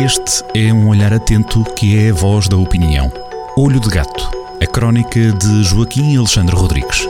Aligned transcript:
Este 0.00 0.44
é 0.54 0.72
um 0.72 0.88
olhar 0.88 1.12
atento 1.12 1.64
que 1.74 1.98
é 1.98 2.10
a 2.10 2.14
voz 2.14 2.46
da 2.46 2.56
opinião. 2.56 3.12
Olho 3.56 3.80
de 3.80 3.88
Gato, 3.88 4.30
a 4.62 4.66
crónica 4.66 5.32
de 5.32 5.64
Joaquim 5.64 6.16
Alexandre 6.16 6.54
Rodrigues. 6.54 7.08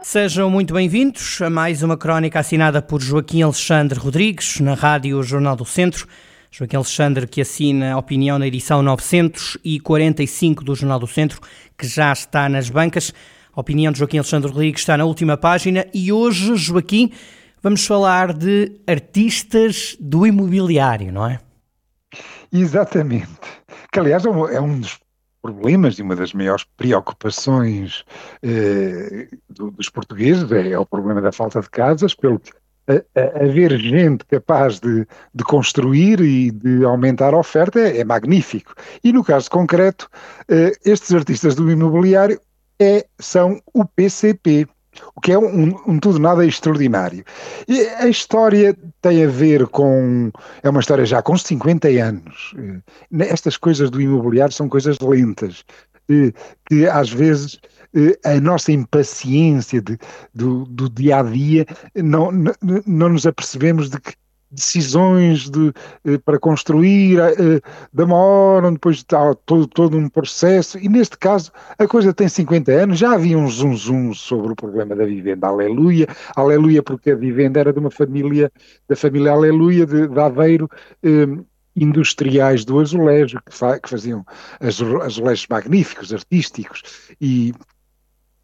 Sejam 0.00 0.48
muito 0.48 0.72
bem-vindos 0.72 1.42
a 1.42 1.50
mais 1.50 1.82
uma 1.82 1.96
crónica 1.96 2.38
assinada 2.38 2.80
por 2.80 3.00
Joaquim 3.00 3.42
Alexandre 3.42 3.98
Rodrigues, 3.98 4.60
na 4.60 4.74
Rádio 4.74 5.20
Jornal 5.24 5.56
do 5.56 5.64
Centro. 5.64 6.06
Joaquim 6.50 6.76
Alexandre, 6.76 7.26
que 7.26 7.40
assina 7.40 7.92
a 7.92 7.98
opinião 7.98 8.38
na 8.38 8.46
edição 8.46 8.82
945 8.82 10.64
do 10.64 10.74
Jornal 10.74 10.98
do 10.98 11.06
Centro, 11.06 11.40
que 11.78 11.86
já 11.86 12.12
está 12.12 12.48
nas 12.48 12.68
bancas. 12.68 13.14
A 13.54 13.60
opinião 13.60 13.92
de 13.92 14.00
Joaquim 14.00 14.18
Alexandre 14.18 14.50
Rodrigues 14.50 14.80
está 14.80 14.96
na 14.96 15.04
última 15.04 15.36
página 15.36 15.86
e 15.94 16.12
hoje, 16.12 16.56
Joaquim, 16.56 17.12
vamos 17.62 17.86
falar 17.86 18.32
de 18.32 18.80
artistas 18.86 19.96
do 20.00 20.26
imobiliário, 20.26 21.12
não 21.12 21.26
é? 21.26 21.40
Exatamente. 22.52 23.30
Que, 23.92 24.00
aliás, 24.00 24.24
é 24.24 24.30
um 24.30 24.46
é 24.48 24.78
dos 24.78 24.98
problemas 25.40 25.98
e 25.98 26.02
uma 26.02 26.16
das 26.16 26.32
maiores 26.32 26.64
preocupações 26.76 28.04
eh, 28.42 29.28
dos 29.48 29.88
portugueses 29.88 30.50
é, 30.52 30.70
é, 30.70 30.78
o 30.78 30.84
problema 30.84 31.20
da 31.20 31.32
falta 31.32 31.60
de 31.60 31.70
casas, 31.70 32.14
pelo 32.14 32.38
que 32.38 32.52
haver 33.40 33.78
gente 33.78 34.24
capaz 34.26 34.80
de, 34.80 35.06
de, 35.34 35.44
construir 35.44 36.20
e 36.20 36.50
de 36.50 36.84
aumentar 36.84 37.34
a 37.34 37.38
oferta 37.38 37.78
é, 37.78 37.98
é 37.98 38.04
magnífico. 38.04 38.74
E 39.02 39.12
no 39.12 39.24
caso 39.24 39.50
concreto, 39.50 40.08
uh, 40.50 40.72
estes 40.84 41.14
artistas 41.14 41.54
do 41.54 41.70
imobiliário 41.70 42.40
é, 42.80 43.06
são 43.18 43.60
o 43.74 43.84
PCP, 43.84 44.66
o 45.14 45.20
que 45.20 45.32
é 45.32 45.38
um, 45.38 45.74
um, 45.86 45.98
tudo 45.98 46.18
nada 46.18 46.44
extraordinário. 46.44 47.24
E 47.68 47.80
a 47.80 48.08
história 48.08 48.76
tem 49.00 49.24
a 49.24 49.28
ver 49.28 49.66
com. 49.68 50.30
É 50.62 50.70
uma 50.70 50.80
história 50.80 51.04
já 51.04 51.22
com 51.22 51.36
50 51.36 51.88
anos. 51.88 52.52
Uh, 52.54 52.82
estas 53.20 53.56
coisas 53.56 53.90
do 53.90 54.00
imobiliário 54.00 54.54
são 54.54 54.68
coisas 54.68 54.98
lentas, 54.98 55.64
uh, 56.10 56.32
que 56.66 56.86
às 56.86 57.10
vezes 57.10 57.60
eh, 57.62 57.79
a 58.24 58.40
nossa 58.40 58.72
impaciência 58.72 59.80
de, 59.80 59.98
do, 60.34 60.64
do, 60.66 60.88
dia 60.88 61.18
a 61.18 61.22
dia, 61.22 61.66
não, 61.94 62.30
não, 62.30 62.52
não 62.86 63.08
nos 63.10 63.26
apercebemos 63.26 63.90
de 63.90 64.00
que 64.00 64.14
decisões 64.50 65.48
de, 65.48 65.72
eh, 66.04 66.18
para 66.18 66.38
construir 66.38 67.20
eh, 67.20 67.60
demoram, 67.92 68.72
depois 68.72 68.96
está 68.96 69.32
todo, 69.46 69.66
todo 69.66 69.96
um 69.96 70.08
processo, 70.08 70.78
e 70.78 70.88
neste 70.88 71.16
caso 71.16 71.52
a 71.78 71.86
coisa 71.86 72.12
tem 72.12 72.28
50 72.28 72.72
anos, 72.72 72.98
já 72.98 73.12
havia 73.12 73.38
um 73.38 73.48
zum 73.48 73.76
zum 73.76 74.12
sobre 74.12 74.52
o 74.52 74.56
problema 74.56 74.96
da 74.96 75.04
vivenda, 75.04 75.46
aleluia, 75.46 76.08
aleluia 76.34 76.82
porque 76.82 77.12
a 77.12 77.16
vivenda 77.16 77.60
era 77.60 77.72
de 77.72 77.78
uma 77.78 77.90
família, 77.90 78.50
da 78.88 78.96
família 78.96 79.30
aleluia 79.30 79.86
de, 79.86 80.08
de 80.08 80.18
Aveiro, 80.18 80.68
industriais 81.76 82.64
do 82.64 82.80
azulejo, 82.80 83.40
que, 83.46 83.54
fa 83.54 83.78
que 83.78 83.88
faziam 83.88 84.24
azulejos 84.60 85.46
magníficos, 85.48 86.12
artísticos, 86.12 86.82
e 87.20 87.54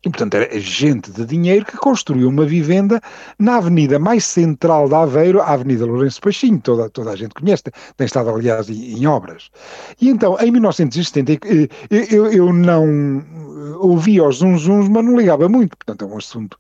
e, 0.07 0.11
portanto, 0.11 0.35
era 0.35 0.61
gente 0.61 1.11
de 1.11 1.27
dinheiro 1.27 1.65
que 1.65 1.77
construiu 1.77 2.29
uma 2.29 2.47
vivenda 2.47 3.01
na 3.41 3.57
avenida 3.57 3.99
mais 3.99 4.25
central 4.25 4.89
de 4.89 4.95
Aveiro, 4.95 5.43
a 5.43 5.53
Avenida 5.53 5.85
Lourenço 5.85 6.21
Peixinho, 6.21 6.61
toda, 6.61 6.89
toda 6.89 7.11
a 7.11 7.17
gente 7.17 7.35
conhece, 7.35 7.65
tem 7.97 8.05
estado, 8.05 8.31
aliás, 8.31 8.71
em, 8.71 9.01
em 9.01 9.07
obras. 9.07 9.51
E 10.01 10.09
então, 10.09 10.39
em 10.39 10.53
1970, 10.53 11.33
eh, 11.33 11.69
eu, 11.91 12.27
eu 12.31 12.53
não 12.53 13.19
eh, 13.19 13.77
ouvia 13.81 14.23
os 14.23 14.37
zunzuns, 14.37 14.89
mas 14.89 15.05
não 15.05 15.19
ligava 15.19 15.49
muito, 15.49 15.77
portanto, 15.77 16.05
é 16.05 16.15
um 16.15 16.19
assunto, 16.19 16.57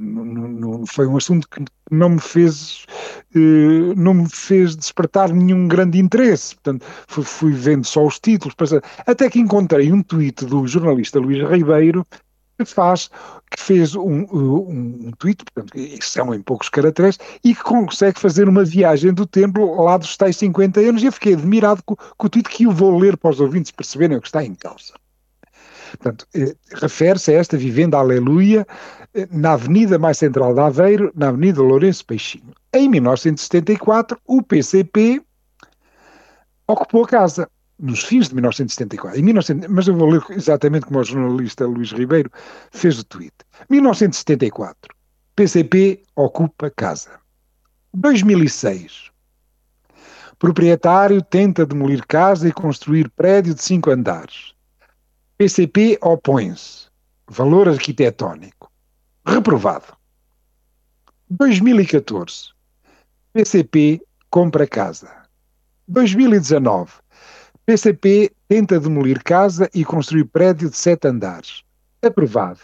não, 0.00 0.24
não, 0.24 0.84
foi 0.84 1.06
um 1.06 1.16
assunto 1.16 1.48
que 1.48 1.64
não 1.88 2.08
me 2.08 2.20
fez, 2.20 2.84
eh, 3.36 3.94
não 3.96 4.14
me 4.14 4.28
fez 4.28 4.74
despertar 4.74 5.32
nenhum 5.32 5.68
grande 5.68 6.00
interesse, 6.00 6.56
portanto, 6.56 6.84
fui 7.06 7.52
vendo 7.52 7.86
só 7.86 8.04
os 8.04 8.18
títulos, 8.18 8.56
até 9.06 9.30
que 9.30 9.38
encontrei 9.38 9.92
um 9.92 10.02
tweet 10.02 10.44
do 10.46 10.66
jornalista 10.66 11.20
Luís 11.20 11.48
Ribeiro, 11.48 12.04
que 12.64 12.72
faz, 12.72 13.10
que 13.50 13.60
fez 13.60 13.94
um, 13.94 14.24
um, 14.32 15.06
um 15.06 15.10
tweet, 15.18 15.44
portanto, 15.44 15.76
são 16.02 16.34
em 16.34 16.40
poucos 16.40 16.68
caracteres, 16.68 17.18
e 17.44 17.54
que 17.54 17.62
consegue 17.62 18.18
fazer 18.18 18.48
uma 18.48 18.64
viagem 18.64 19.12
do 19.12 19.26
tempo 19.26 19.82
lá 19.82 19.96
dos 19.96 20.16
tais 20.16 20.36
50 20.36 20.80
anos, 20.80 21.02
e 21.02 21.06
eu 21.06 21.12
fiquei 21.12 21.34
admirado 21.34 21.82
com, 21.84 21.96
com 21.96 22.26
o 22.26 22.30
tweet 22.30 22.48
que 22.48 22.64
eu 22.64 22.70
vou 22.70 22.98
ler 22.98 23.16
para 23.16 23.30
os 23.30 23.40
ouvintes 23.40 23.70
perceberem 23.70 24.16
o 24.16 24.20
que 24.20 24.28
está 24.28 24.44
em 24.44 24.54
causa. 24.54 24.94
Portanto, 25.92 26.26
eh, 26.34 26.54
refere-se 26.74 27.32
a 27.32 27.38
esta 27.38 27.56
vivenda 27.56 27.98
Aleluia 27.98 28.66
eh, 29.14 29.28
na 29.30 29.52
avenida 29.52 29.98
mais 29.98 30.18
central 30.18 30.54
de 30.54 30.60
Aveiro, 30.60 31.12
na 31.14 31.28
avenida 31.28 31.60
Lourenço 31.60 32.04
Peixinho. 32.06 32.52
Em 32.72 32.88
1974, 32.88 34.18
o 34.26 34.42
PCP 34.42 35.20
ocupou 36.66 37.04
a 37.04 37.08
casa 37.08 37.48
nos 37.78 38.04
fins 38.04 38.28
de 38.28 38.34
1974, 38.34 39.18
em 39.18 39.24
19, 39.24 39.68
mas 39.68 39.88
eu 39.88 39.96
vou 39.96 40.10
ler 40.10 40.22
exatamente 40.30 40.86
como 40.86 41.00
o 41.00 41.04
jornalista 41.04 41.66
Luís 41.66 41.90
Ribeiro 41.90 42.30
fez 42.70 42.98
o 42.98 43.04
tweet. 43.04 43.34
1974, 43.68 44.94
PCP 45.34 46.02
ocupa 46.14 46.70
casa. 46.70 47.20
2006, 47.94 49.10
proprietário 50.38 51.22
tenta 51.22 51.66
demolir 51.66 52.06
casa 52.06 52.48
e 52.48 52.52
construir 52.52 53.10
prédio 53.10 53.54
de 53.54 53.62
cinco 53.62 53.90
andares. 53.90 54.54
PCP 55.36 55.98
opõe-se. 56.00 56.90
Valor 57.28 57.68
arquitetónico. 57.68 58.70
Reprovado. 59.26 59.96
2014, 61.30 62.50
PCP 63.32 64.02
compra 64.28 64.66
casa. 64.66 65.10
2019, 65.88 66.92
PCP 67.64 68.32
tenta 68.48 68.80
demolir 68.80 69.22
casa 69.22 69.70
e 69.72 69.84
construir 69.84 70.24
prédio 70.24 70.68
de 70.68 70.76
sete 70.76 71.06
andares. 71.06 71.62
Aprovado. 72.02 72.58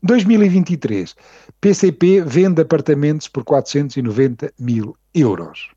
2023. 0.00 1.16
PCP 1.60 2.22
vende 2.24 2.62
apartamentos 2.62 3.26
por 3.26 3.42
490 3.42 4.52
mil 4.60 4.94
euros. 5.12 5.70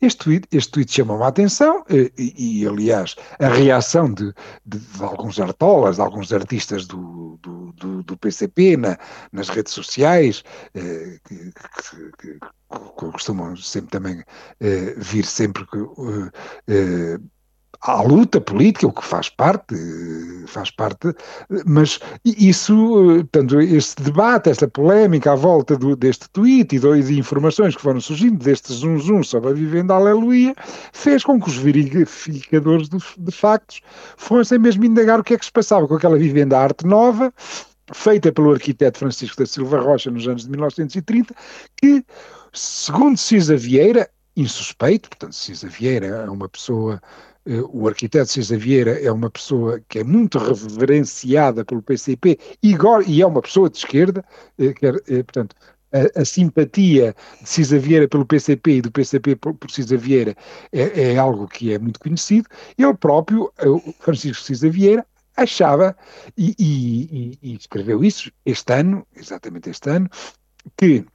Este 0.00 0.24
tweet, 0.24 0.48
este 0.52 0.70
tweet 0.70 0.92
chamou 0.92 1.22
a 1.24 1.28
atenção 1.28 1.84
eh, 1.88 2.10
e, 2.16 2.62
e, 2.62 2.66
aliás, 2.66 3.16
a 3.40 3.48
reação 3.48 4.12
de, 4.12 4.32
de, 4.64 4.78
de, 4.78 5.02
alguns 5.02 5.40
artolas, 5.40 5.96
de 5.96 6.02
alguns 6.02 6.32
artistas 6.32 6.86
do, 6.86 7.36
do, 7.42 7.72
do, 7.72 8.02
do 8.04 8.16
PCP 8.16 8.76
na, 8.76 8.96
nas 9.32 9.48
redes 9.48 9.72
sociais, 9.72 10.44
eh, 10.74 11.18
que, 11.24 11.52
que, 12.18 12.32
que, 12.32 12.38
costumam 12.96 13.56
sempre 13.56 13.90
também 13.90 14.24
eh, 14.60 14.94
vir 14.96 15.24
sempre 15.24 15.64
eh, 16.68 17.18
à 17.80 18.02
luta 18.02 18.40
política, 18.40 18.86
o 18.86 18.92
que 18.92 19.04
faz 19.04 19.28
parte, 19.28 19.74
faz 20.46 20.70
parte, 20.70 21.14
mas 21.64 22.00
isso, 22.24 22.74
portanto, 23.32 23.60
este 23.60 24.02
debate, 24.02 24.50
esta 24.50 24.66
polémica 24.66 25.32
à 25.32 25.34
volta 25.36 25.76
do, 25.76 25.94
deste 25.94 26.28
tweet 26.30 26.74
e 26.74 26.80
de, 26.80 27.18
informações 27.18 27.76
que 27.76 27.82
foram 27.82 28.00
surgindo 28.00 28.42
deste 28.42 28.72
zum 28.72 28.98
zum 28.98 29.22
sobre 29.22 29.50
a 29.50 29.52
vivenda 29.52 29.94
aleluia, 29.94 30.54
fez 30.92 31.22
com 31.22 31.40
que 31.40 31.48
os 31.48 31.56
verificadores 31.56 32.88
de, 32.88 32.98
de 33.16 33.30
factos 33.30 33.80
fossem 34.16 34.58
mesmo 34.58 34.84
indagar 34.84 35.20
o 35.20 35.24
que 35.24 35.34
é 35.34 35.38
que 35.38 35.44
se 35.44 35.52
passava 35.52 35.86
com 35.86 35.94
aquela 35.94 36.18
vivenda 36.18 36.58
arte 36.58 36.84
nova, 36.84 37.32
feita 37.92 38.32
pelo 38.32 38.52
arquiteto 38.52 38.98
Francisco 38.98 39.38
da 39.38 39.46
Silva 39.46 39.80
Rocha 39.80 40.10
nos 40.10 40.26
anos 40.26 40.42
de 40.42 40.50
1930, 40.50 41.34
que, 41.76 42.04
segundo 42.52 43.16
Cisa 43.16 43.56
Vieira, 43.56 44.08
insuspeito, 44.36 45.08
portanto, 45.08 45.34
Cisa 45.34 45.68
Vieira 45.68 46.06
é 46.06 46.30
uma 46.30 46.48
pessoa 46.48 47.00
eh, 47.37 47.37
o 47.72 47.88
arquiteto 47.88 48.30
César 48.30 48.58
Vieira 48.58 49.00
é 49.00 49.10
uma 49.10 49.30
pessoa 49.30 49.80
que 49.88 50.00
é 50.00 50.04
muito 50.04 50.38
reverenciada 50.38 51.64
pelo 51.64 51.82
PCP 51.82 52.38
e, 52.62 52.76
e 53.06 53.22
é 53.22 53.26
uma 53.26 53.40
pessoa 53.40 53.70
de 53.70 53.78
esquerda, 53.78 54.24
eh, 54.58 54.72
quer, 54.72 54.96
eh, 55.08 55.22
portanto, 55.22 55.56
a, 55.90 56.20
a, 56.20 56.24
simpatia 56.24 57.16
de 57.40 57.48
Cisa 57.48 57.78
Vieira 57.78 58.06
pelo 58.06 58.26
PCP 58.26 58.72
e 58.72 58.82
do 58.82 58.92
PCP 58.92 59.36
por, 59.36 59.54
por 59.54 59.70
Vieira 59.98 60.36
é, 60.70 61.12
é, 61.12 61.16
algo 61.16 61.48
que 61.48 61.72
é 61.72 61.78
muito 61.78 61.98
conhecido. 61.98 62.46
Ele 62.76 62.94
próprio, 62.94 63.50
Francisco 64.00 64.44
Cisa 64.44 64.68
Vieira, 64.68 65.06
achava, 65.34 65.96
e, 66.36 66.54
e, 66.58 67.38
e 67.42 67.54
escreveu 67.54 68.04
isso 68.04 68.30
este 68.44 68.72
ano, 68.74 69.06
exatamente 69.16 69.70
este 69.70 69.88
ano, 69.88 70.10
que 70.76 71.06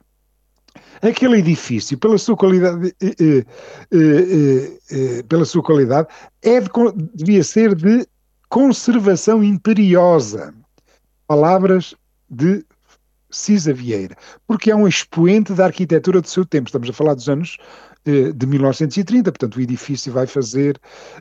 aquele 1.02 1.38
edifício, 1.38 1.98
pela 1.98 2.18
sua 2.18 2.36
qualidade, 2.36 2.94
eh 3.00 3.14
eh, 3.18 3.44
eh, 3.92 4.78
eh, 4.90 5.22
pela 5.24 5.44
sua 5.44 5.62
qualidade, 5.62 6.08
é 6.42 6.60
de, 6.60 6.68
devia 7.14 7.42
ser 7.42 7.74
de 7.74 8.06
conservação 8.48 9.42
imperiosa. 9.42 10.54
Palavras 11.26 11.94
de 12.30 12.64
Cisa 13.30 13.72
Vieira, 13.72 14.16
porque 14.46 14.70
é 14.70 14.76
um 14.76 14.86
expoente 14.86 15.52
da 15.52 15.66
arquitetura 15.66 16.20
do 16.20 16.28
seu 16.28 16.44
tempo. 16.44 16.68
Estamos 16.68 16.88
a 16.88 16.92
falar 16.92 17.14
dos 17.14 17.28
anos 17.28 17.56
eh, 17.58 17.93
de 18.04 18.46
1930, 18.46 19.32
portanto 19.32 19.56
o 19.56 19.60
edifício 19.60 20.12
vai 20.12 20.26
fazer, 20.26 20.78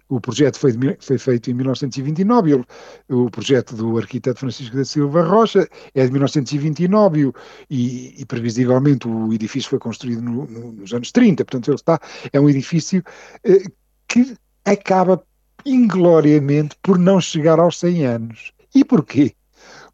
o 0.09 0.19
projeto 0.19 0.59
foi, 0.59 0.73
foi 0.99 1.17
feito 1.17 1.49
em 1.49 1.53
1929, 1.53 2.51
ele, 2.51 2.65
o 3.09 3.29
projeto 3.29 3.75
do 3.75 3.97
arquiteto 3.97 4.41
Francisco 4.41 4.75
da 4.75 4.83
Silva 4.83 5.23
Rocha 5.23 5.67
é 5.95 6.05
de 6.05 6.11
1929 6.11 7.31
e, 7.69 8.21
e 8.21 8.25
previsivelmente 8.25 9.07
o 9.07 9.33
edifício 9.33 9.69
foi 9.69 9.79
construído 9.79 10.21
no, 10.21 10.45
no, 10.45 10.71
nos 10.73 10.93
anos 10.93 11.11
30, 11.11 11.45
portanto 11.45 11.69
ele 11.69 11.75
está, 11.75 11.99
é 12.33 12.39
um 12.39 12.49
edifício 12.49 13.01
eh, 13.45 13.63
que 14.07 14.35
acaba 14.65 15.23
ingloriamente 15.65 16.75
por 16.81 16.97
não 16.97 17.21
chegar 17.21 17.59
aos 17.59 17.79
100 17.79 18.05
anos. 18.05 18.53
E 18.75 18.83
porquê? 18.83 19.33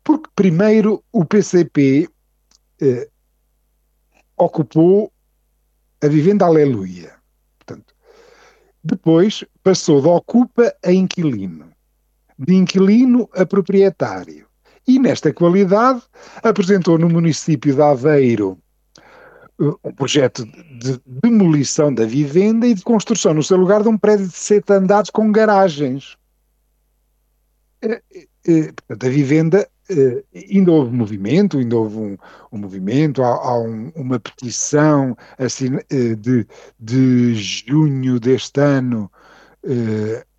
Porque 0.04 0.30
primeiro 0.36 1.04
o 1.12 1.24
PCP 1.26 2.08
eh, 2.82 3.10
ocupou 4.38 5.12
a 6.01 6.07
vivenda 6.07 6.46
Aleluia. 6.46 7.13
Portanto, 7.57 7.94
depois 8.84 9.44
passou 9.63 10.01
de 10.01 10.07
ocupa 10.07 10.74
a 10.84 10.92
inquilino, 10.92 11.69
de 12.38 12.56
inquilino 12.56 13.30
a 13.36 13.46
proprietário. 13.46 14.48
E 14.88 14.98
nesta 14.98 15.31
qualidade 15.34 16.01
apresentou 16.42 16.98
no 16.98 17.10
município 17.10 17.75
de 17.75 17.81
Aveiro 17.81 18.57
eh, 19.62 19.74
um 19.84 19.94
projeto 19.94 20.46
de 20.46 21.00
demolição 21.06 21.94
da 21.94 22.06
vivenda 22.06 22.66
e 22.66 22.74
de 22.74 22.81
construção 22.81 23.34
no 23.34 23.44
seu 23.44 23.57
lugar 23.57 23.84
de 23.84 23.90
um 23.90 23.98
prédio 23.98 24.28
de 24.28 24.34
sete 24.34 24.74
andares 24.74 25.10
com 25.10 25.31
garagens. 25.31 26.18
Eh, 27.81 28.02
eh, 28.48 28.72
portanto, 28.72 29.06
a 29.06 29.10
vivenda 29.10 29.69
Uh, 29.92 30.24
ainda 30.36 30.72
houve 30.72 30.96
movimento, 30.96 31.58
ainda 31.58 31.76
houve 31.76 31.98
um, 31.98 32.18
um 32.52 32.58
movimento, 32.60 33.24
há, 33.24 33.28
há 33.28 33.60
um, 33.60 33.92
uma 33.96 34.20
petição 34.20 35.18
assim, 35.38 35.76
uh, 35.76 36.16
de, 36.16 36.46
de 36.80 37.34
junho 37.34 38.20
deste 38.20 38.62
ano, 38.62 39.12
uh, 39.64 40.30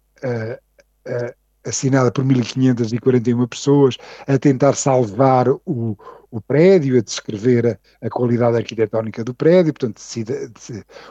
assinada 1.64 2.12
por 2.12 2.24
1.541 2.24 3.48
pessoas, 3.48 3.96
a 4.26 4.38
tentar 4.38 4.74
salvar 4.74 5.48
o, 5.48 5.96
o 6.30 6.40
prédio, 6.40 6.96
a 6.96 7.02
descrever 7.02 7.66
a, 8.00 8.06
a 8.06 8.10
qualidade 8.10 8.56
arquitetónica 8.56 9.24
do 9.24 9.34
prédio, 9.34 9.72
portanto, 9.74 10.00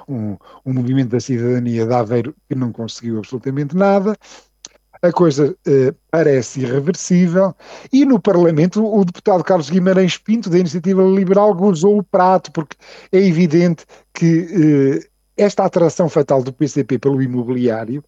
um, 0.07 0.37
um 0.65 0.73
movimento 0.73 1.09
da 1.09 1.19
cidadania 1.19 1.85
de 1.85 1.93
Aveiro 1.93 2.35
que 2.47 2.55
não 2.55 2.71
conseguiu 2.71 3.19
absolutamente 3.19 3.75
nada 3.75 4.17
a 5.01 5.11
coisa 5.11 5.55
eh, 5.65 5.93
parece 6.11 6.61
irreversível, 6.61 7.55
e 7.91 8.05
no 8.05 8.19
Parlamento 8.19 8.85
o 8.85 9.05
deputado 9.05 9.43
Carlos 9.43 9.69
Guimarães 9.69 10.17
Pinto, 10.17 10.49
da 10.49 10.59
Iniciativa 10.59 11.01
Liberal, 11.03 11.53
gozou 11.53 11.99
o 11.99 12.03
prato, 12.03 12.51
porque 12.51 12.75
é 13.11 13.19
evidente 13.19 13.85
que 14.13 14.99
eh, 15.01 15.09
esta 15.37 15.63
atração 15.63 16.09
fatal 16.09 16.43
do 16.43 16.51
PCP 16.51 16.99
pelo 16.99 17.21
imobiliário 17.21 18.03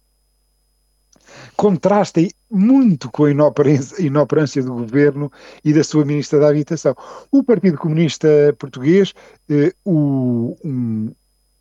contrasta 1.56 2.20
muito 2.50 3.10
com 3.10 3.24
a 3.24 3.30
inoperância, 3.30 4.04
inoperância 4.04 4.62
do 4.62 4.74
governo 4.74 5.32
e 5.64 5.72
da 5.72 5.82
sua 5.82 6.04
ministra 6.04 6.38
da 6.38 6.48
Habitação. 6.48 6.94
O 7.30 7.42
Partido 7.42 7.78
Comunista 7.78 8.28
Português, 8.58 9.14
eh, 9.48 9.72
o, 9.84 10.56
um, 10.64 11.10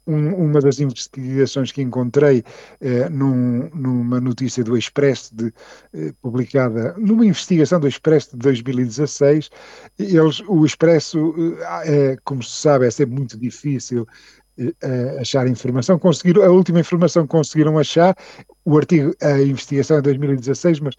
um, 0.07 0.33
uma 0.35 0.59
das 0.59 0.79
investigações 0.79 1.71
que 1.71 1.81
encontrei 1.81 2.43
eh, 2.79 3.09
num, 3.09 3.69
numa 3.73 4.19
notícia 4.19 4.63
do 4.63 4.77
Expresso 4.77 5.35
de, 5.35 5.53
eh, 5.93 6.13
publicada 6.21 6.95
numa 6.97 7.25
investigação 7.25 7.79
do 7.79 7.87
Expresso 7.87 8.31
de 8.31 8.37
2016, 8.37 9.49
eles, 9.99 10.41
o 10.47 10.65
Expresso, 10.65 11.33
eh, 11.85 12.17
como 12.23 12.41
se 12.43 12.61
sabe, 12.61 12.87
é 12.87 12.91
sempre 12.91 13.15
muito 13.15 13.37
difícil 13.37 14.07
eh, 14.57 15.17
achar 15.19 15.47
informação, 15.47 15.97
conseguiram, 15.97 16.43
a 16.43 16.49
última 16.49 16.79
informação 16.79 17.23
que 17.23 17.29
conseguiram 17.29 17.77
achar, 17.77 18.15
o 18.65 18.77
artigo, 18.77 19.13
a 19.21 19.41
investigação 19.41 19.97
é 19.97 20.01
2016, 20.01 20.79
mas 20.81 20.95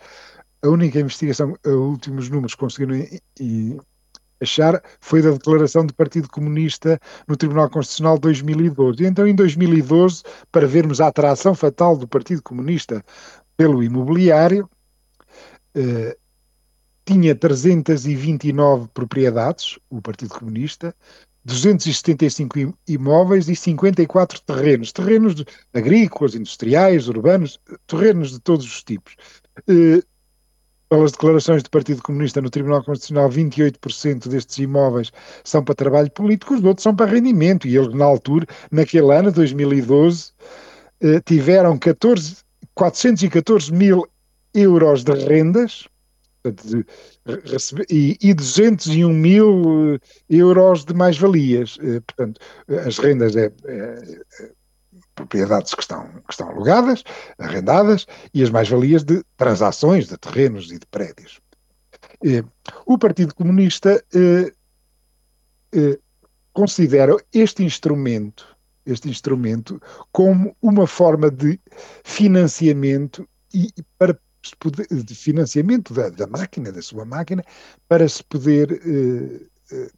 a 0.63 0.69
única 0.69 0.99
investigação, 1.01 1.57
os 1.65 1.73
últimos 1.73 2.29
números 2.31 2.55
conseguiram 2.55 2.97
e, 3.41 3.77
achar 4.43 4.83
foi 5.01 5.23
da 5.23 5.31
declaração 5.31 5.87
do 5.87 5.95
Partido 5.95 6.29
Comunista 6.29 7.01
no 7.27 7.37
Tribunal 7.37 7.71
Constitucional 7.71 8.17
de 8.17 8.23
2012. 8.23 9.03
E 9.03 9.07
então, 9.07 9.27
em 9.27 9.35
2012, 9.35 10.23
para 10.51 10.67
vermos 10.67 11.01
a 11.01 11.09
atração 11.09 11.55
fatal 11.55 11.97
do 11.97 12.07
Partido 12.07 12.43
Comunista 12.43 13.05
pelo 13.57 13.83
imobiliário, 13.83 14.69
eh, 15.75 16.17
tinha 17.05 17.35
329 17.35 18.89
propriedades, 18.95 19.79
o 19.91 20.01
Partido 20.01 20.35
Comunista, 20.35 20.95
275 21.45 22.77
imóveis 22.87 23.49
e 23.49 23.57
54 23.57 24.41
terrenos, 24.43 24.93
terrenos 24.93 25.45
agrícolas, 25.75 26.35
industriais, 26.35 27.09
urbanos, 27.09 27.59
terrenos 27.87 28.31
de 28.31 28.41
todos 28.41 28.65
os 28.65 28.83
tipos. 28.83 29.17
Eh, 29.69 30.03
pelas 30.93 31.13
declarações 31.13 31.63
do 31.63 31.71
Partido 31.71 32.03
Comunista 32.03 32.43
no 32.43 32.51
Tribunal 32.51 32.85
Constitucional, 32.85 33.31
28% 33.31 34.29
destes 34.29 34.59
imóveis 34.59 35.11
são 35.43 35.65
para 35.65 35.75
trabalho 35.75 36.11
político, 36.11 36.53
os 36.53 36.63
outros 36.63 36.83
são 36.83 36.95
para 36.95 37.11
rendimento. 37.11 37.67
E 37.67 37.79
eles, 37.79 37.95
na 37.95 38.05
altura, 38.05 38.47
naquele 38.71 39.11
ano, 39.11 39.33
2012, 39.33 40.33
eh, 41.01 41.19
tiveram 41.25 41.79
14, 41.79 42.37
414 42.75 43.73
mil 43.73 44.07
euros 44.53 45.03
de 45.03 45.13
rendas 45.13 45.89
e, 47.89 48.19
e 48.21 48.35
201 48.35 49.11
mil 49.15 49.95
eh, 49.95 49.99
euros 50.29 50.85
de 50.85 50.93
mais-valias. 50.93 51.79
Eh, 51.81 52.01
portanto, 52.01 52.39
as 52.87 52.99
rendas 52.99 53.35
é, 53.35 53.51
é, 53.65 54.21
propriedades 55.15 55.75
que 55.75 55.83
estão, 55.83 56.07
que 56.27 56.33
estão 56.33 56.49
alugadas, 56.49 57.03
arrendadas, 57.39 58.07
e 58.33 58.43
as 58.43 58.51
mais-valias 58.51 59.05
de 59.05 59.23
transações 59.37 60.09
de 60.09 60.17
terrenos 60.17 60.71
e 60.71 60.79
de 60.79 60.87
prédios. 60.87 61.41
Eh, 62.25 62.45
o 62.87 62.99
Partido 62.99 63.35
Comunista 63.35 64.03
eh, 64.15 64.53
eh, 65.73 65.99
considera 66.53 67.17
este 67.33 67.65
instrumento, 67.65 68.57
este 68.87 69.09
instrumento 69.09 69.81
como 70.13 70.57
uma 70.61 70.87
forma 70.87 71.31
de 71.31 71.61
financiamento 72.05 73.29
e 73.55 73.71
para 73.99 74.19
de 74.91 75.15
financiamento 75.15 75.95
da, 75.95 76.09
da, 76.09 76.27
máquina, 76.27 76.73
da 76.73 76.83
sua 76.83 77.05
máquina, 77.05 77.45
para 77.89 78.09
se 78.09 78.25
poder 78.25 78.73
eh, 78.85 79.47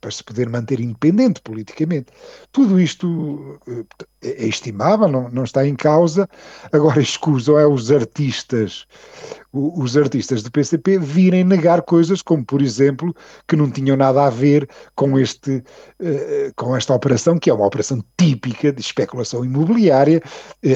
para 0.01 0.11
se 0.11 0.23
poder 0.23 0.49
manter 0.49 0.81
independente 0.81 1.41
politicamente. 1.43 2.13
Tudo 2.53 2.81
isto 2.81 3.59
eh, 3.67 3.85
é 4.23 4.47
estimável, 4.47 5.09
não, 5.09 5.29
não 5.31 5.45
está 5.45 5.67
em 5.67 5.75
causa. 5.75 6.29
Agora 6.73 7.01
escusam 7.01 7.59
é 7.59 7.67
os 7.67 7.91
artistas, 7.91 8.87
os 9.53 9.97
artistas 9.97 10.43
do 10.43 10.51
PCP 10.51 10.99
virem 10.99 11.45
negar 11.45 11.83
coisas 11.83 12.23
como, 12.23 12.45
por 12.45 12.63
exemplo, 12.63 13.15
que 13.49 13.57
não 13.57 13.71
tinham 13.71 13.97
nada 13.97 14.25
a 14.25 14.31
ver 14.31 14.69
com, 14.95 15.19
este, 15.19 15.63
eh, 16.01 16.53
com 16.57 16.77
esta 16.77 16.95
operação, 16.95 17.39
que 17.39 17.51
é 17.51 17.55
uma 17.55 17.67
operação 17.67 18.03
típica 18.19 18.73
de 18.73 18.81
especulação 18.81 19.45
imobiliária 19.45 20.23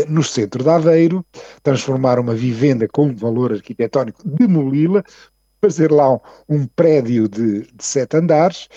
no 0.09 0.23
centro 0.23 0.63
de 0.63 0.71
Aveiro, 0.71 1.25
transformar 1.63 2.19
uma 2.19 2.35
vivenda 2.35 2.87
com 2.89 3.15
valor 3.15 3.53
arquitetónico, 3.53 4.23
demoli-la, 4.25 5.03
fazer 5.61 5.91
lá 5.91 6.15
um, 6.15 6.21
um 6.49 6.67
prédio 6.67 7.29
de, 7.29 7.63
de, 7.63 7.85
sete 7.85 8.17
andares 8.17 8.69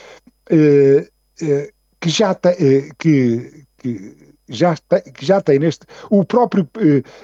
eh, 0.49 1.07
eh, 1.41 1.71
que 1.99 2.09
já 2.09 2.33
tem, 2.33 2.51
eh, 2.51 2.89
que, 2.97 3.65
que, 3.77 4.33
já 4.49 4.75
tem, 4.75 5.01
que 5.13 5.25
já 5.25 5.39
tem 5.39 5.59
neste. 5.59 5.85
O 6.09 6.25
próprio. 6.25 6.67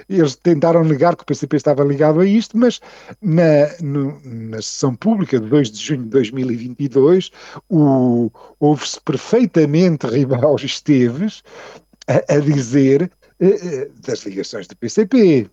Eles 0.08 0.36
tentaram 0.36 0.84
negar 0.84 1.16
que 1.16 1.24
o 1.24 1.26
PCP 1.26 1.56
estava 1.56 1.84
ligado 1.84 2.20
a 2.20 2.26
isto, 2.26 2.56
mas 2.56 2.80
na, 3.20 3.76
no, 3.82 4.20
na 4.24 4.62
sessão 4.62 4.94
pública 4.94 5.38
de 5.38 5.48
2 5.48 5.70
de 5.72 5.78
junho 5.78 6.04
de 6.04 6.10
2022 6.10 7.30
houve-se 7.68 9.00
perfeitamente 9.02 10.06
Ribeiro 10.08 10.56
Esteves 10.56 11.42
a, 12.06 12.34
a 12.34 12.38
dizer 12.40 13.10
das 14.06 14.24
ligações 14.24 14.66
do 14.66 14.76
PCP. 14.76 15.48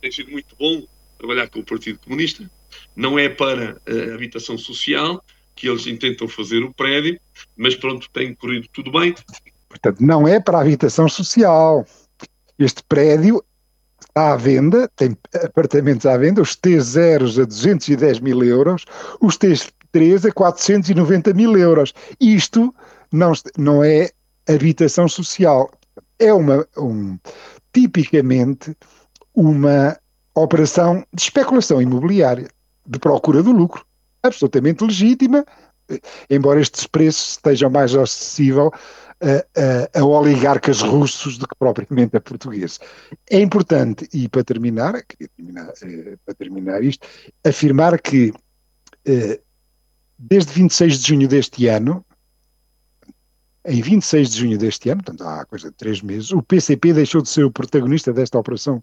Tem 0.00 0.12
sido 0.12 0.30
muito 0.30 0.54
bom 0.58 0.86
trabalhar 1.18 1.48
com 1.48 1.60
o 1.60 1.64
Partido 1.64 1.98
Comunista 1.98 2.48
não 2.96 3.18
é 3.18 3.28
para 3.28 3.80
a 3.86 4.14
habitação 4.14 4.56
social 4.56 5.22
que 5.54 5.68
eles 5.68 5.86
intentam 5.86 6.28
fazer 6.28 6.62
o 6.64 6.72
prédio, 6.74 7.18
mas 7.56 7.74
pronto, 7.74 8.08
tem 8.12 8.34
corrido 8.34 8.68
tudo 8.72 8.90
bem. 8.90 9.14
Portanto, 9.68 10.00
não 10.00 10.26
é 10.26 10.40
para 10.40 10.58
a 10.58 10.60
habitação 10.60 11.08
social. 11.08 11.86
Este 12.58 12.82
prédio 12.88 13.44
está 14.00 14.32
à 14.32 14.36
venda, 14.36 14.88
tem 14.96 15.16
apartamentos 15.42 16.06
à 16.06 16.16
venda, 16.16 16.42
os 16.42 16.56
T0 16.56 17.42
a 17.42 17.44
210 17.44 18.20
mil 18.20 18.42
euros, 18.44 18.84
os 19.20 19.36
T3 19.36 20.28
a 20.28 20.32
490 20.32 21.34
mil 21.34 21.56
euros. 21.56 21.92
Isto 22.20 22.74
não, 23.12 23.32
não 23.56 23.82
é 23.82 24.10
habitação 24.48 25.08
social. 25.08 25.70
É 26.18 26.32
uma, 26.32 26.66
um, 26.76 27.18
tipicamente 27.72 28.76
uma 29.34 29.98
operação 30.34 31.04
de 31.12 31.22
especulação 31.22 31.82
imobiliária 31.82 32.48
de 32.86 32.98
procura 32.98 33.42
do 33.42 33.52
lucro, 33.52 33.84
absolutamente 34.22 34.84
legítima, 34.84 35.44
embora 36.30 36.60
estes 36.60 36.86
preços 36.86 37.32
estejam 37.32 37.70
mais 37.70 37.94
acessível 37.94 38.72
a, 39.20 39.98
a, 39.98 40.00
a, 40.00 40.04
oligarcas 40.04 40.80
russos 40.80 41.38
do 41.38 41.46
que 41.46 41.54
propriamente 41.56 42.16
a 42.16 42.20
portugueses. 42.20 42.80
É 43.30 43.40
importante, 43.40 44.08
e 44.12 44.28
para 44.28 44.44
terminar, 44.44 44.94
terminar 45.36 45.72
eh, 45.82 46.16
para 46.24 46.34
terminar 46.34 46.82
isto, 46.82 47.06
afirmar 47.44 48.00
que 48.00 48.32
eh, 49.04 49.40
desde 50.18 50.52
26 50.52 50.98
de 50.98 51.08
junho 51.08 51.28
deste 51.28 51.66
ano, 51.68 52.04
em 53.66 53.80
26 53.80 54.30
de 54.30 54.38
junho 54.40 54.58
deste 54.58 54.90
ano, 54.90 55.02
portanto 55.02 55.26
há 55.26 55.44
coisa 55.46 55.70
de 55.70 55.76
três 55.76 56.02
meses, 56.02 56.30
o 56.32 56.42
PCP 56.42 56.92
deixou 56.92 57.22
de 57.22 57.28
ser 57.28 57.44
o 57.44 57.50
protagonista 57.50 58.12
desta 58.12 58.38
operação 58.38 58.82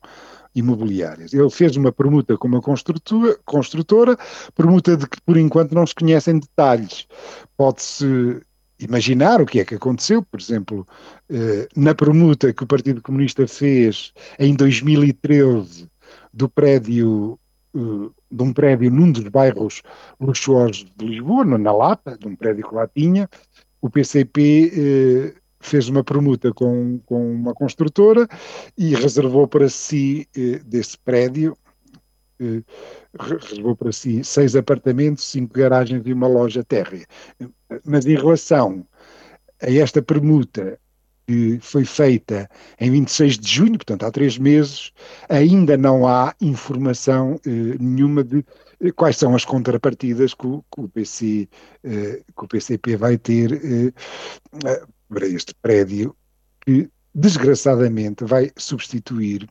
imobiliária. 0.55 1.25
Ele 1.31 1.49
fez 1.49 1.75
uma 1.75 1.91
permuta 1.91 2.37
com 2.37 2.47
uma 2.47 2.61
construtora, 2.61 3.37
construtora 3.45 4.17
permuta 4.55 4.97
de 4.97 5.07
que 5.07 5.21
por 5.21 5.37
enquanto 5.37 5.73
não 5.73 5.85
se 5.85 5.95
conhecem 5.95 6.39
detalhes. 6.39 7.07
Pode-se 7.55 8.41
imaginar 8.79 9.41
o 9.41 9.45
que 9.45 9.59
é 9.59 9.65
que 9.65 9.75
aconteceu, 9.75 10.23
por 10.23 10.39
exemplo, 10.39 10.87
eh, 11.29 11.67
na 11.75 11.93
permuta 11.93 12.51
que 12.51 12.63
o 12.63 12.67
Partido 12.67 13.01
Comunista 13.01 13.47
fez 13.47 14.11
em 14.39 14.55
2013 14.55 15.87
do 16.33 16.49
prédio 16.49 17.39
eh, 17.75 18.09
de 18.31 18.43
um 18.43 18.53
prédio 18.53 18.89
num 18.89 19.11
dos 19.11 19.27
bairros 19.27 19.81
luxuosos 20.19 20.85
de 20.97 21.05
Lisboa, 21.05 21.45
na 21.45 21.71
Lapa, 21.71 22.17
de 22.17 22.27
um 22.27 22.35
prédio 22.35 22.67
que 22.67 22.75
lá 22.75 22.87
tinha, 22.87 23.29
o 23.81 23.89
PCP 23.89 24.71
eh, 24.75 25.41
fez 25.59 25.89
uma 25.89 26.03
permuta 26.03 26.53
com, 26.53 26.99
com 27.05 27.33
uma 27.33 27.53
construtora 27.53 28.27
e 28.77 28.95
reservou 28.95 29.47
para 29.47 29.69
si 29.69 30.27
eh, 30.35 30.59
desse 30.65 30.97
prédio 30.97 31.57
eh, 32.41 32.63
reservou 33.19 33.75
para 33.75 33.91
si 33.91 34.23
seis 34.23 34.55
apartamentos, 34.55 35.25
cinco 35.25 35.53
garagens 35.53 36.01
e 36.05 36.13
uma 36.13 36.27
loja 36.27 36.63
térrea. 36.63 37.05
Mas 37.85 38.05
em 38.05 38.15
relação 38.15 38.85
a 39.61 39.71
esta 39.71 40.01
permuta 40.01 40.79
que 41.27 41.59
foi 41.61 41.85
feita 41.85 42.49
em 42.79 42.89
26 42.89 43.37
de 43.37 43.47
junho, 43.47 43.73
portanto 43.73 44.03
há 44.03 44.11
três 44.11 44.37
meses, 44.39 44.91
ainda 45.29 45.77
não 45.77 46.07
há 46.07 46.33
informação 46.41 47.39
eh, 47.45 47.77
nenhuma 47.79 48.23
de 48.23 48.43
quais 48.95 49.17
são 49.17 49.35
as 49.35 49.45
contrapartidas 49.45 50.33
que 50.33 50.47
o, 50.47 50.63
que 50.73 50.81
o, 50.81 50.89
PC, 50.89 51.47
eh, 51.83 52.23
que 52.35 52.45
o 52.45 52.47
PCP 52.47 52.95
vai 52.95 53.17
ter 53.17 53.53
eh, 53.53 53.93
eh, 54.65 54.85
para 55.07 55.27
este 55.27 55.53
prédio, 55.55 56.15
que 56.61 56.89
desgraçadamente 57.13 58.23
vai 58.23 58.49
substituir, 58.55 59.47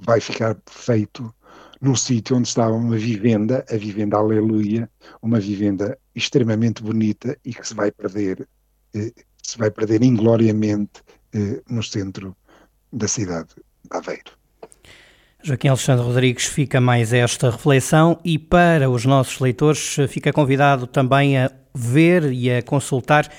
vai 0.00 0.18
ficar 0.18 0.56
feito 0.66 1.32
num 1.80 1.94
sítio 1.94 2.36
onde 2.36 2.48
estava 2.48 2.72
uma 2.72 2.96
vivenda, 2.96 3.64
a 3.70 3.76
vivenda 3.76 4.16
Aleluia, 4.16 4.90
uma 5.20 5.38
vivenda 5.38 5.98
extremamente 6.14 6.82
bonita 6.82 7.36
e 7.44 7.52
que 7.52 7.68
se 7.68 7.74
vai 7.74 7.92
perder, 7.92 8.48
se 9.42 9.58
vai 9.58 9.70
perder 9.70 10.02
ingloriamente 10.02 11.02
no 11.68 11.82
centro 11.82 12.34
da 12.90 13.06
cidade 13.06 13.50
de 13.56 13.62
Aveiro. 13.90 14.39
Joaquim 15.42 15.68
Alexandre 15.68 16.04
Rodrigues 16.04 16.44
fica 16.44 16.80
mais 16.80 17.12
esta 17.12 17.50
reflexão 17.50 18.18
e 18.24 18.38
para 18.38 18.90
os 18.90 19.06
nossos 19.06 19.40
leitores 19.40 19.96
fica 20.08 20.32
convidado 20.32 20.86
também 20.86 21.38
a 21.38 21.50
ver 21.74 22.30
e 22.32 22.50
a 22.50 22.62
consultar 22.62 23.30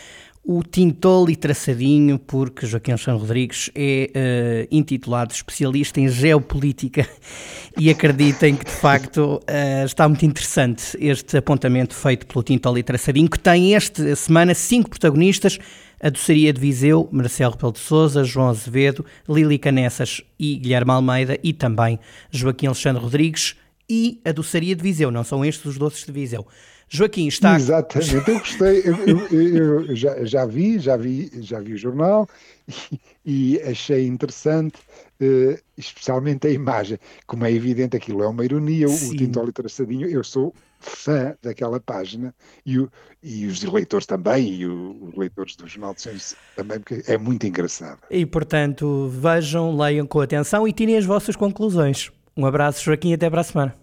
o 0.44 0.64
Tintol 0.64 1.30
e 1.30 1.36
Traçadinho, 1.36 2.18
porque 2.18 2.66
Joaquim 2.66 2.92
Alexandre 2.92 3.22
Rodrigues 3.22 3.70
é 3.76 4.10
uh, 4.10 4.76
intitulado 4.76 5.32
especialista 5.32 6.00
em 6.00 6.10
geopolítica 6.10 7.08
e 7.78 7.92
acreditem 7.92 8.56
que 8.56 8.66
de 8.66 8.72
facto 8.72 9.40
uh, 9.40 9.86
está 9.86 10.08
muito 10.08 10.26
interessante 10.26 10.98
este 11.00 11.38
apontamento 11.38 11.94
feito 11.94 12.26
pelo 12.26 12.42
Tintol 12.42 12.78
e 12.80 12.84
Traçadinho, 12.84 13.30
que 13.30 13.40
tem 13.40 13.76
esta 13.76 14.16
semana 14.16 14.56
cinco 14.56 14.90
protagonistas, 14.90 15.60
a 16.02 16.10
doçaria 16.10 16.52
de 16.52 16.60
Viseu, 16.60 17.08
Marcelo 17.12 17.54
Rebelo 17.54 17.74
de 17.74 17.80
Sousa, 17.80 18.24
João 18.24 18.50
Azevedo, 18.50 19.06
Lili 19.30 19.60
Canessas 19.60 20.22
e 20.40 20.56
Guilherme 20.56 20.92
Almeida 20.92 21.38
e 21.44 21.54
também 21.54 22.00
Joaquim 22.32 22.66
Alexandre 22.66 23.02
Rodrigues 23.02 23.56
e 23.88 24.20
a 24.26 24.32
doçaria 24.32 24.76
de 24.76 24.82
Viseu, 24.82 25.12
não 25.12 25.24
são 25.24 25.46
estes 25.46 25.66
os 25.66 25.78
doces 25.78 26.06
de 26.06 26.12
Viseu. 26.12 26.48
Joaquim, 26.94 27.28
está. 27.28 27.56
Exatamente, 27.56 28.16
eu 28.16 28.40
gostei, 28.40 28.82
eu, 28.84 28.98
eu, 29.06 29.86
eu 29.86 29.96
já, 29.96 30.26
já, 30.26 30.46
vi, 30.46 30.78
já 30.78 30.98
vi, 30.98 31.32
já 31.40 31.60
vi 31.60 31.74
o 31.74 31.78
jornal 31.78 32.28
e, 33.26 33.54
e 33.54 33.62
achei 33.62 34.06
interessante, 34.08 34.78
uh, 35.22 35.58
especialmente 35.78 36.48
a 36.48 36.50
imagem. 36.50 36.98
Como 37.26 37.46
é 37.46 37.52
evidente, 37.52 37.96
aquilo 37.96 38.24
é 38.24 38.28
uma 38.28 38.44
ironia, 38.44 38.88
Sim. 38.88 39.14
o 39.14 39.18
Tintoli 39.18 39.52
traçadinho, 39.52 40.08
eu 40.08 40.24
sou 40.24 40.54
fã 40.80 41.36
daquela 41.42 41.80
página 41.80 42.34
e, 42.66 42.80
o, 42.80 42.90
e 43.22 43.46
os 43.46 43.62
leitores 43.64 44.06
também, 44.06 44.54
e 44.54 44.66
o, 44.66 45.10
os 45.10 45.16
leitores 45.16 45.56
do 45.56 45.68
Jornal 45.68 45.94
de 45.94 46.02
Ciência 46.02 46.38
também, 46.56 46.80
porque 46.80 47.04
é 47.08 47.18
muito 47.18 47.46
engraçado. 47.46 48.00
E 48.10 48.26
portanto, 48.26 49.08
vejam, 49.10 49.78
leiam 49.78 50.08
com 50.08 50.20
atenção 50.20 50.68
e 50.68 50.74
tirem 50.74 50.98
as 50.98 51.06
vossas 51.06 51.36
conclusões. 51.36 52.12
Um 52.36 52.46
abraço, 52.46 52.84
Joaquim, 52.84 53.12
e 53.12 53.14
até 53.14 53.30
para 53.30 53.42
a 53.42 53.44
semana. 53.44 53.76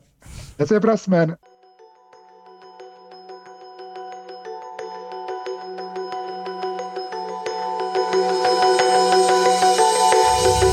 Até 0.59 0.81
para 0.81 0.93
a 0.93 0.97
semana. 0.97 1.39